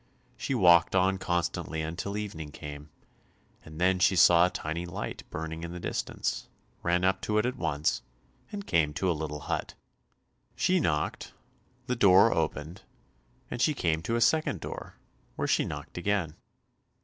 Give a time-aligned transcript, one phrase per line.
[0.35, 2.89] She walked on constantly until evening came,
[3.63, 6.49] and then she saw a tiny light burning in the distance,
[6.81, 8.01] ran up to it at once,
[8.51, 9.75] and came to a little hut.
[10.55, 11.33] She knocked,
[11.85, 12.81] the door opened,
[13.51, 14.95] and she came to a second door,
[15.35, 16.35] where she knocked again.